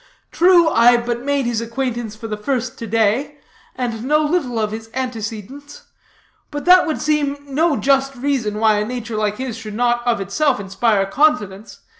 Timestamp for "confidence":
11.05-11.81